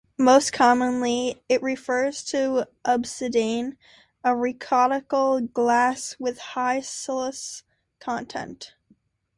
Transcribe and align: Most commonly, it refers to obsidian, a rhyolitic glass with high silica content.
Most 0.17 0.51
commonly, 0.51 1.43
it 1.47 1.61
refers 1.61 2.23
to 2.23 2.67
obsidian, 2.83 3.77
a 4.23 4.31
rhyolitic 4.31 5.53
glass 5.53 6.15
with 6.17 6.39
high 6.39 6.79
silica 6.81 7.61
content. 7.99 8.73